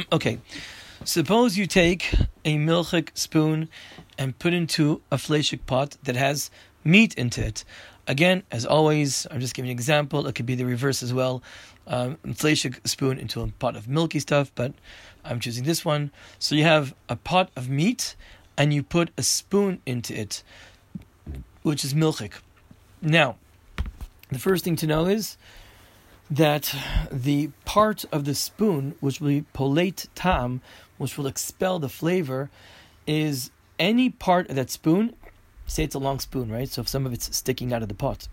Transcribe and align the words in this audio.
okay, 0.12 0.38
suppose 1.04 1.58
you 1.58 1.66
take 1.66 2.14
a 2.44 2.56
milchik 2.56 3.10
spoon 3.14 3.68
and 4.18 4.38
put 4.38 4.52
into 4.52 5.00
a 5.10 5.16
fleshik 5.16 5.66
pot 5.66 5.96
that 6.04 6.16
has 6.16 6.50
meat 6.84 7.14
into 7.14 7.44
it. 7.44 7.64
Again, 8.06 8.42
as 8.50 8.66
always, 8.66 9.26
I'm 9.30 9.40
just 9.40 9.54
giving 9.54 9.70
an 9.70 9.76
example. 9.76 10.26
It 10.26 10.34
could 10.34 10.46
be 10.46 10.54
the 10.54 10.64
reverse 10.64 11.02
as 11.02 11.12
well. 11.12 11.42
Um, 11.86 12.16
fleshik 12.26 12.86
spoon 12.86 13.18
into 13.18 13.40
a 13.42 13.48
pot 13.48 13.76
of 13.76 13.88
milky 13.88 14.18
stuff, 14.18 14.50
but 14.54 14.72
I'm 15.24 15.40
choosing 15.40 15.64
this 15.64 15.84
one. 15.84 16.10
So 16.38 16.54
you 16.54 16.64
have 16.64 16.94
a 17.08 17.16
pot 17.16 17.50
of 17.56 17.68
meat 17.68 18.16
and 18.56 18.72
you 18.72 18.82
put 18.82 19.10
a 19.16 19.22
spoon 19.22 19.80
into 19.86 20.18
it, 20.18 20.42
which 21.62 21.84
is 21.84 21.94
milchik. 21.94 22.32
Now, 23.00 23.36
the 24.30 24.38
first 24.38 24.64
thing 24.64 24.76
to 24.76 24.86
know 24.86 25.06
is 25.06 25.36
that 26.32 26.74
the 27.10 27.50
part 27.66 28.06
of 28.10 28.24
the 28.24 28.34
spoon 28.34 28.94
which 29.00 29.20
will 29.20 29.44
polate 29.52 30.08
tam, 30.14 30.62
which 30.96 31.18
will 31.18 31.26
expel 31.26 31.78
the 31.78 31.90
flavor, 31.90 32.48
is 33.06 33.50
any 33.78 34.08
part 34.08 34.48
of 34.48 34.56
that 34.56 34.70
spoon. 34.70 35.14
Say 35.66 35.84
it's 35.84 35.94
a 35.94 35.98
long 35.98 36.20
spoon, 36.20 36.50
right? 36.50 36.68
So 36.68 36.80
if 36.80 36.88
some 36.88 37.04
of 37.04 37.12
it's 37.12 37.36
sticking 37.36 37.74
out 37.74 37.82
of 37.82 37.88
the 37.88 37.94
pot, 37.94 38.28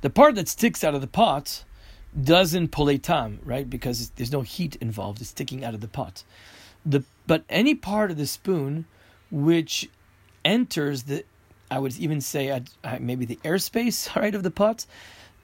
the 0.00 0.10
part 0.10 0.34
that 0.34 0.48
sticks 0.48 0.82
out 0.82 0.96
of 0.96 1.00
the 1.00 1.06
pot 1.06 1.64
doesn't 2.20 2.68
polate 2.68 3.02
tam, 3.02 3.38
right? 3.44 3.70
Because 3.70 4.10
there's 4.16 4.32
no 4.32 4.42
heat 4.42 4.74
involved; 4.76 5.20
it's 5.20 5.30
sticking 5.30 5.64
out 5.64 5.74
of 5.74 5.80
the 5.80 5.88
pot. 5.88 6.24
The 6.84 7.04
but 7.28 7.44
any 7.48 7.76
part 7.76 8.10
of 8.10 8.16
the 8.16 8.26
spoon 8.26 8.86
which 9.30 9.88
enters 10.44 11.04
the, 11.04 11.24
I 11.70 11.78
would 11.78 11.96
even 11.98 12.20
say 12.20 12.60
maybe 12.98 13.26
the 13.26 13.38
airspace, 13.44 14.14
right, 14.20 14.34
of 14.34 14.42
the 14.42 14.50
pot, 14.50 14.86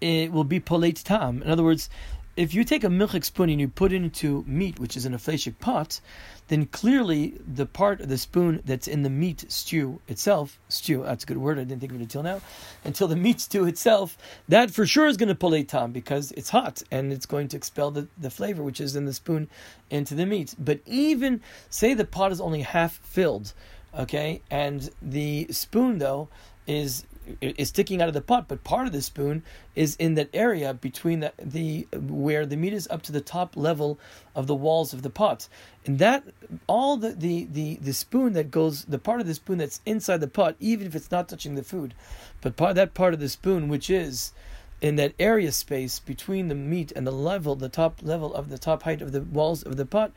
it 0.00 0.32
will 0.32 0.44
be 0.44 0.60
polate 0.60 1.02
tam. 1.02 1.42
In 1.42 1.50
other 1.50 1.62
words, 1.62 1.88
if 2.36 2.52
you 2.52 2.64
take 2.64 2.84
a 2.84 2.88
milchik 2.88 3.24
spoon 3.24 3.48
and 3.48 3.58
you 3.58 3.66
put 3.66 3.92
it 3.92 3.96
into 3.96 4.44
meat, 4.46 4.78
which 4.78 4.96
is 4.96 5.06
in 5.06 5.14
a 5.14 5.18
fleshik 5.18 5.58
pot, 5.58 6.00
then 6.48 6.66
clearly 6.66 7.40
the 7.54 7.64
part 7.64 8.00
of 8.00 8.08
the 8.08 8.18
spoon 8.18 8.60
that's 8.64 8.86
in 8.86 9.02
the 9.02 9.10
meat 9.10 9.50
stew 9.50 10.00
itself, 10.06 10.58
stew, 10.68 11.02
that's 11.02 11.24
a 11.24 11.26
good 11.26 11.38
word, 11.38 11.58
I 11.58 11.64
didn't 11.64 11.80
think 11.80 11.92
of 11.92 11.98
it 11.98 12.02
until 12.02 12.22
now, 12.22 12.42
until 12.84 13.08
the 13.08 13.16
meat 13.16 13.40
stew 13.40 13.64
itself, 13.64 14.18
that 14.48 14.70
for 14.70 14.84
sure 14.84 15.06
is 15.06 15.16
going 15.16 15.30
to 15.30 15.34
pull 15.34 15.60
tam 15.64 15.92
because 15.92 16.30
it's 16.32 16.50
hot 16.50 16.82
and 16.90 17.10
it's 17.10 17.26
going 17.26 17.48
to 17.48 17.56
expel 17.56 17.90
the, 17.90 18.06
the 18.18 18.30
flavor 18.30 18.62
which 18.62 18.82
is 18.82 18.94
in 18.94 19.06
the 19.06 19.14
spoon 19.14 19.48
into 19.88 20.14
the 20.14 20.26
meat. 20.26 20.54
But 20.58 20.80
even, 20.84 21.40
say 21.70 21.94
the 21.94 22.04
pot 22.04 22.32
is 22.32 22.40
only 22.40 22.62
half 22.62 22.98
filled, 22.98 23.54
okay, 23.98 24.42
and 24.50 24.90
the 25.00 25.46
spoon 25.50 25.98
though 25.98 26.28
is 26.66 27.04
is 27.40 27.68
sticking 27.68 28.00
out 28.00 28.08
of 28.08 28.14
the 28.14 28.20
pot, 28.20 28.46
but 28.48 28.62
part 28.62 28.86
of 28.86 28.92
the 28.92 29.02
spoon 29.02 29.42
is 29.74 29.96
in 29.96 30.14
that 30.14 30.28
area 30.32 30.72
between 30.74 31.20
the, 31.20 31.32
the 31.38 31.86
where 31.92 32.46
the 32.46 32.56
meat 32.56 32.72
is 32.72 32.86
up 32.88 33.02
to 33.02 33.12
the 33.12 33.20
top 33.20 33.56
level 33.56 33.98
of 34.34 34.46
the 34.46 34.54
walls 34.54 34.92
of 34.92 35.02
the 35.02 35.10
pot. 35.10 35.48
And 35.84 35.98
that 35.98 36.24
all 36.66 36.96
the, 36.96 37.10
the, 37.10 37.44
the, 37.50 37.76
the 37.76 37.92
spoon 37.92 38.32
that 38.34 38.50
goes 38.50 38.84
the 38.84 38.98
part 38.98 39.20
of 39.20 39.26
the 39.26 39.34
spoon 39.34 39.58
that's 39.58 39.80
inside 39.84 40.20
the 40.20 40.28
pot, 40.28 40.56
even 40.60 40.86
if 40.86 40.94
it's 40.94 41.10
not 41.10 41.28
touching 41.28 41.54
the 41.56 41.64
food, 41.64 41.94
but 42.40 42.56
part 42.56 42.76
that 42.76 42.94
part 42.94 43.14
of 43.14 43.20
the 43.20 43.28
spoon 43.28 43.68
which 43.68 43.90
is 43.90 44.32
in 44.80 44.96
that 44.96 45.14
area 45.18 45.50
space 45.50 45.98
between 45.98 46.48
the 46.48 46.54
meat 46.54 46.92
and 46.94 47.06
the 47.06 47.12
level, 47.12 47.56
the 47.56 47.68
top 47.68 48.00
level 48.02 48.34
of 48.34 48.50
the 48.50 48.58
top 48.58 48.82
height 48.82 49.00
of 49.00 49.12
the 49.12 49.22
walls 49.22 49.62
of 49.62 49.76
the 49.76 49.86
pot, 49.86 50.12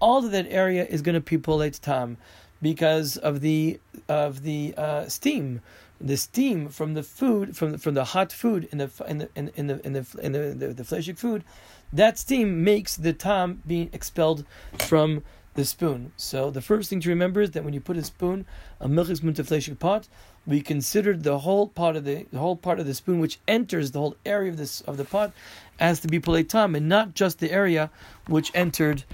all 0.00 0.24
of 0.24 0.30
that 0.30 0.46
area 0.48 0.86
is 0.86 1.02
going 1.02 1.14
to 1.14 1.20
pipolate 1.20 1.80
tam 1.82 2.16
because 2.64 3.18
of 3.18 3.42
the 3.42 3.78
of 4.08 4.42
the 4.42 4.74
uh, 4.78 5.06
steam 5.06 5.60
the 6.00 6.16
steam 6.16 6.68
from 6.70 6.94
the 6.94 7.02
food 7.02 7.54
from 7.54 7.72
the, 7.72 7.78
from 7.78 7.94
the 7.94 8.06
hot 8.14 8.32
food 8.32 8.66
in 8.72 8.78
the 8.78 8.90
in 9.06 9.18
the 9.18 9.28
in, 9.36 9.66
the 9.66 9.86
in 9.86 9.92
the 9.92 10.04
in 10.22 10.32
the, 10.32 10.38
the, 10.60 10.68
the 10.68 10.82
fleshik 10.82 11.18
food, 11.18 11.44
that 11.92 12.18
steam 12.18 12.64
makes 12.64 12.96
the 12.96 13.12
tam 13.12 13.62
being 13.66 13.90
expelled 13.92 14.46
from 14.78 15.22
the 15.52 15.64
spoon. 15.64 16.12
So 16.16 16.50
the 16.50 16.62
first 16.62 16.88
thing 16.88 17.00
to 17.00 17.10
remember 17.10 17.42
is 17.42 17.50
that 17.50 17.64
when 17.64 17.74
you 17.74 17.80
put 17.80 17.98
a 17.98 18.02
spoon, 18.02 18.46
a 18.80 18.88
milchik 18.88 19.18
spoon 19.18 19.34
to 19.34 19.44
fleshik 19.44 19.78
pot, 19.78 20.08
we 20.46 20.62
considered 20.62 21.22
the 21.22 21.40
whole 21.40 21.68
part 21.68 21.96
of 21.96 22.04
the, 22.04 22.26
the 22.32 22.38
whole 22.38 22.56
part 22.56 22.80
of 22.80 22.86
the 22.86 22.94
spoon 22.94 23.20
which 23.20 23.38
enters 23.46 23.90
the 23.90 24.00
whole 24.00 24.16
area 24.24 24.50
of 24.50 24.56
this 24.56 24.80
of 24.82 24.96
the 24.96 25.04
pot 25.04 25.32
as 25.78 26.00
to 26.00 26.08
be 26.08 26.18
tam, 26.44 26.74
and 26.74 26.88
not 26.88 27.14
just 27.14 27.40
the 27.40 27.52
area 27.52 27.90
which 28.26 28.50
entered 28.54 29.04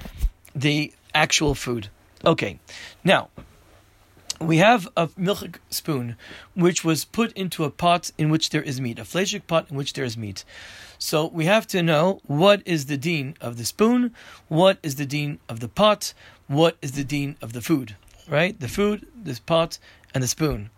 the 0.55 0.93
actual 1.15 1.57
food. 1.57 1.89
Okay, 2.25 2.59
now 3.03 3.31
we 4.41 4.59
have 4.59 4.89
a 4.97 5.09
milchik 5.09 5.57
spoon, 5.71 6.17
which 6.55 6.85
was 6.85 7.05
put 7.05 7.33
into 7.33 7.65
a 7.65 7.71
pot 7.71 8.11
in 8.19 8.31
which 8.31 8.51
there 8.51 8.63
is 8.63 8.81
meat, 8.81 8.99
a 8.99 9.05
fleshik 9.05 9.47
pot 9.47 9.71
in 9.71 9.77
which 9.77 9.93
there 9.95 10.05
is 10.05 10.17
meat. 10.17 10.45
So 10.99 11.27
we 11.27 11.47
have 11.47 11.67
to 11.69 11.83
know 11.83 12.21
what 12.25 12.63
is 12.67 12.87
the 12.87 12.97
deen 12.97 13.37
of 13.41 13.57
the 13.57 13.65
spoon, 13.65 14.15
what 14.49 14.79
is 14.83 14.97
the 14.97 15.07
deen 15.07 15.39
of 15.49 15.61
the 15.61 15.69
pot, 15.69 16.13
what 16.47 16.77
is 16.83 16.93
the 16.93 17.05
deen 17.05 17.37
of 17.41 17.53
the 17.53 17.63
food, 17.63 17.97
right? 18.29 18.59
The 18.59 18.69
food, 18.69 19.07
this 19.15 19.39
pot, 19.39 19.79
and 20.15 20.23
the 20.23 20.29
spoon. 20.29 20.71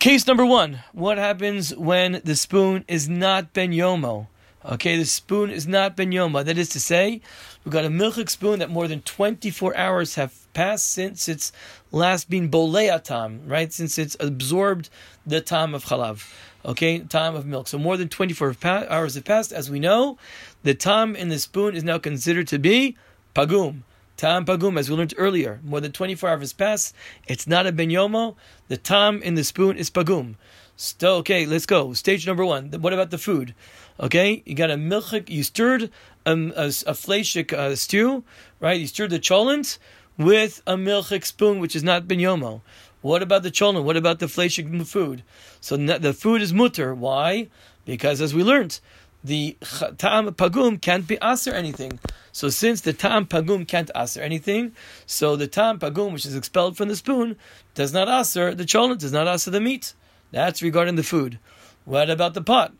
Case 0.00 0.26
number 0.26 0.44
one: 0.44 0.80
What 0.92 1.18
happens 1.18 1.74
when 1.74 2.20
the 2.24 2.34
spoon 2.34 2.84
is 2.88 3.08
not 3.08 3.52
ben 3.52 3.70
yomo? 3.70 4.26
Okay, 4.66 4.96
the 4.96 5.04
spoon 5.04 5.50
is 5.50 5.66
not 5.66 5.94
ben 5.94 6.10
yomo. 6.10 6.42
That 6.42 6.56
is 6.56 6.70
to 6.70 6.80
say, 6.80 7.20
we've 7.64 7.72
got 7.72 7.84
a 7.84 7.90
milchik 7.90 8.30
spoon 8.30 8.60
that 8.60 8.70
more 8.70 8.88
than 8.88 9.02
24 9.02 9.76
hours 9.76 10.14
have 10.14 10.32
passed 10.54 10.88
since 10.90 11.28
its 11.28 11.52
last 11.92 12.30
been 12.30 12.50
boleatam, 12.50 13.40
right? 13.46 13.70
Since 13.70 13.98
it's 13.98 14.16
absorbed 14.20 14.88
the 15.26 15.42
time 15.42 15.74
of 15.74 15.84
chalav, 15.84 16.32
okay, 16.64 17.00
time 17.00 17.34
of 17.34 17.44
milk. 17.44 17.68
So 17.68 17.76
more 17.76 17.98
than 17.98 18.08
24 18.08 18.56
hours 18.64 19.16
have 19.16 19.24
passed. 19.26 19.52
As 19.52 19.70
we 19.70 19.80
know, 19.80 20.16
the 20.62 20.74
time 20.74 21.14
in 21.14 21.28
the 21.28 21.38
spoon 21.38 21.76
is 21.76 21.84
now 21.84 21.98
considered 21.98 22.48
to 22.48 22.58
be 22.58 22.96
pagum. 23.34 23.82
Tam 24.16 24.46
pagum, 24.46 24.78
as 24.78 24.88
we 24.88 24.96
learned 24.96 25.12
earlier, 25.18 25.60
more 25.62 25.80
than 25.82 25.92
24 25.92 26.30
hours 26.30 26.54
passed. 26.54 26.94
It's 27.26 27.46
not 27.46 27.66
a 27.66 27.72
ben 27.72 27.90
yomo. 27.90 28.36
The 28.68 28.78
tam 28.78 29.20
in 29.22 29.34
the 29.34 29.44
spoon 29.44 29.76
is 29.76 29.90
pagum. 29.90 30.36
So, 30.76 31.16
okay, 31.16 31.46
let's 31.46 31.66
go. 31.66 31.92
Stage 31.92 32.26
number 32.26 32.44
one. 32.44 32.70
What 32.70 32.92
about 32.92 33.10
the 33.10 33.18
food? 33.18 33.54
Okay, 34.00 34.42
you 34.44 34.56
got 34.56 34.72
a 34.72 34.74
milchik, 34.74 35.28
you 35.30 35.44
stirred 35.44 35.90
um, 36.26 36.52
a, 36.56 36.66
a 36.66 36.94
fleshik 36.94 37.52
uh, 37.52 37.76
stew, 37.76 38.24
right? 38.58 38.80
You 38.80 38.88
stirred 38.88 39.10
the 39.10 39.20
cholent 39.20 39.78
with 40.18 40.62
a 40.66 40.74
milchik 40.74 41.24
spoon, 41.24 41.60
which 41.60 41.76
is 41.76 41.84
not 41.84 42.08
ben 42.08 42.18
yomo. 42.18 42.60
What 43.02 43.22
about 43.22 43.44
the 43.44 43.52
cholent? 43.52 43.84
What 43.84 43.96
about 43.96 44.18
the 44.18 44.26
fleshik 44.26 44.84
food? 44.86 45.22
So 45.60 45.76
the 45.76 46.12
food 46.12 46.42
is 46.42 46.52
mutar. 46.52 46.96
Why? 46.96 47.48
Because 47.84 48.20
as 48.20 48.34
we 48.34 48.42
learned, 48.42 48.80
the 49.22 49.56
tam 49.96 50.26
pagum 50.34 50.80
can't 50.80 51.06
be 51.06 51.18
aser 51.22 51.52
anything. 51.52 52.00
So 52.32 52.48
since 52.48 52.80
the 52.80 52.92
tam 52.92 53.26
pagum 53.26 53.66
can't 53.68 53.90
aser 53.94 54.22
anything, 54.22 54.72
so 55.06 55.36
the 55.36 55.46
tam 55.46 55.78
pagum, 55.78 56.12
which 56.12 56.26
is 56.26 56.34
expelled 56.34 56.76
from 56.76 56.88
the 56.88 56.96
spoon, 56.96 57.36
does 57.74 57.92
not 57.92 58.08
aser 58.08 58.54
the 58.54 58.64
cholent, 58.64 58.98
does 58.98 59.12
not 59.12 59.28
aser 59.28 59.50
the 59.50 59.60
meat. 59.60 59.94
That's 60.34 60.62
regarding 60.62 60.96
the 60.96 61.04
food. 61.04 61.38
What 61.84 62.10
about 62.10 62.34
the 62.34 62.42
pot? 62.42 62.72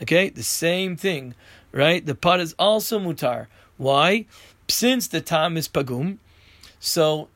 Okay, 0.00 0.30
the 0.30 0.42
same 0.42 0.96
thing, 0.96 1.34
right? 1.70 2.04
The 2.04 2.14
pot 2.14 2.40
is 2.40 2.54
also 2.58 2.98
mutar. 2.98 3.48
Why? 3.76 4.24
Since 4.66 5.08
the 5.08 5.20
tam 5.20 5.58
is 5.58 5.68
pagum, 5.68 6.16
so 6.80 7.28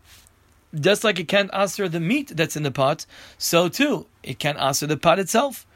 just 0.75 1.05
like 1.05 1.19
it 1.21 1.29
can't 1.29 1.51
aser 1.53 1.91
the 1.91 2.01
meat 2.01 2.33
that's 2.35 2.57
in 2.57 2.63
the 2.63 2.71
pot, 2.71 3.05
so 3.37 3.69
too 3.69 4.07
it 4.23 4.39
can't 4.39 4.59
aser 4.59 4.87
the 4.87 4.97
pot 4.97 5.19
itself. 5.19 5.67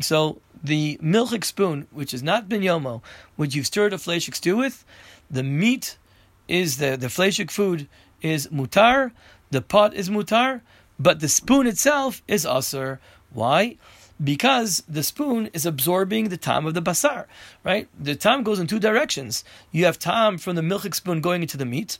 So 0.00 0.40
the 0.62 0.96
milchik 1.02 1.44
spoon, 1.44 1.88
which 1.90 2.12
has 2.12 2.22
not 2.22 2.48
ben 2.48 2.60
yomo, 2.60 3.02
which 3.34 3.56
you've 3.56 3.66
stirred 3.66 3.92
a 3.92 3.96
fleshik 3.96 4.36
stew 4.36 4.56
with, 4.56 4.84
the 5.28 5.42
meat 5.42 5.98
is 6.46 6.76
the 6.76 6.96
the 6.96 7.08
fleshik 7.08 7.50
food 7.50 7.88
is 8.22 8.46
mutar, 8.48 9.10
the 9.50 9.62
pot 9.62 9.94
is 9.94 10.08
mutar, 10.08 10.60
but 10.98 11.20
the 11.20 11.28
spoon 11.28 11.66
itself 11.66 12.22
is 12.28 12.44
asur. 12.44 12.98
Why? 13.32 13.76
because 14.22 14.82
the 14.88 15.02
spoon 15.02 15.50
is 15.52 15.66
absorbing 15.66 16.28
the 16.28 16.36
tam 16.36 16.66
of 16.66 16.74
the 16.74 16.82
basar, 16.82 17.26
right? 17.64 17.88
The 17.98 18.14
tam 18.14 18.42
goes 18.42 18.58
in 18.58 18.66
two 18.66 18.78
directions. 18.78 19.44
You 19.72 19.84
have 19.84 19.98
tam 19.98 20.38
from 20.38 20.56
the 20.56 20.62
milchik 20.62 20.94
spoon 20.94 21.20
going 21.20 21.42
into 21.42 21.56
the 21.56 21.66
meat, 21.66 21.98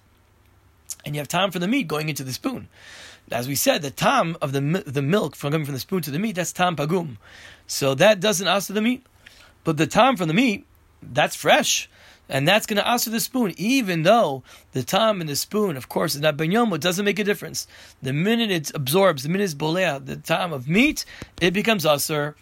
and 1.05 1.15
you 1.15 1.21
have 1.21 1.29
tam 1.29 1.51
from 1.51 1.61
the 1.61 1.69
meat 1.69 1.89
going 1.89 2.09
into 2.09 2.25
the 2.25 2.33
spoon. 2.33 2.69
As 3.31 3.49
we 3.49 3.55
said, 3.55 3.83
the 3.83 3.91
tam 3.91 4.37
of 4.41 4.53
the 4.53 4.61
the 4.87 5.03
milk 5.03 5.37
from 5.37 5.53
coming 5.53 5.67
from 5.67 5.75
the 5.75 5.81
spoon 5.81 6.03
to 6.03 6.11
the 6.11 6.19
meat, 6.19 6.37
that's 6.37 6.53
tam 6.53 6.77
pagum. 6.77 7.17
So 7.67 7.95
that 7.95 8.21
doesn't 8.21 8.47
ask 8.47 8.69
the 8.73 8.81
meat. 8.81 9.05
But 9.65 9.77
the 9.77 9.87
tam 9.87 10.17
from 10.17 10.29
the 10.29 10.35
meat, 10.35 10.65
that's 11.03 11.37
fresh. 11.37 11.91
And 12.29 12.47
that's 12.47 12.67
going 12.67 12.83
to 12.83 12.93
aser 12.93 13.11
the 13.11 13.21
spoon, 13.21 13.55
even 13.57 14.03
though 14.03 14.43
the 14.73 14.83
tam 14.83 15.21
in 15.21 15.27
the 15.27 15.37
spoon, 15.37 15.77
of 15.77 15.89
course, 15.89 16.15
is 16.15 16.21
not 16.21 16.37
ben 16.37 16.51
yomo, 16.51 16.75
it 16.75 16.81
doesn't 16.81 17.05
make 17.05 17.19
a 17.19 17.25
difference. 17.25 17.67
The 18.03 18.13
minute 18.13 18.51
it 18.51 18.75
absorbs, 18.75 19.23
the 19.23 19.29
minute 19.29 19.45
it's 19.45 19.55
bolea, 19.55 20.05
the 20.05 20.17
time 20.17 20.53
of 20.53 20.69
meat, 20.69 21.05
it 21.41 21.53
becomes 21.53 21.85
asur. 21.85 22.35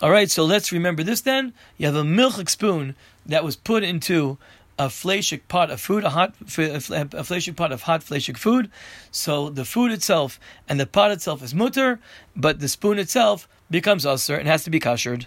All 0.00 0.10
right, 0.10 0.30
so 0.30 0.44
let's 0.44 0.70
remember 0.70 1.02
this 1.02 1.22
then. 1.22 1.52
You 1.76 1.86
have 1.86 1.96
a 1.96 2.04
milchik 2.04 2.48
spoon 2.48 2.94
that 3.26 3.42
was 3.42 3.56
put 3.56 3.82
into 3.82 4.38
a 4.78 4.86
fleshik 4.86 5.40
pot 5.48 5.70
of 5.70 5.80
food, 5.80 6.04
a 6.04 6.10
hot 6.10 6.34
a 6.40 6.44
fleshik 6.44 7.56
pot 7.56 7.72
of 7.72 7.82
hot 7.82 8.02
fleshik 8.02 8.36
food. 8.36 8.70
So 9.10 9.50
the 9.50 9.64
food 9.64 9.90
itself 9.90 10.38
and 10.68 10.78
the 10.78 10.86
pot 10.86 11.10
itself 11.10 11.42
is 11.42 11.52
mutar, 11.52 11.98
but 12.36 12.60
the 12.60 12.68
spoon 12.68 12.98
itself 13.00 13.48
becomes 13.70 14.04
asur 14.04 14.38
and 14.38 14.46
has 14.46 14.62
to 14.64 14.70
be 14.70 14.78
kashered. 14.78 15.26